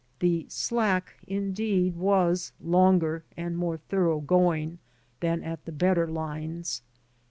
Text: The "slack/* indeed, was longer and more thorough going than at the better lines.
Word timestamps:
The 0.17 0.47
"slack/* 0.49 1.13
indeed, 1.27 1.95
was 1.95 2.53
longer 2.59 3.23
and 3.37 3.55
more 3.55 3.77
thorough 3.77 4.19
going 4.19 4.79
than 5.19 5.43
at 5.43 5.63
the 5.65 5.71
better 5.71 6.07
lines. 6.07 6.81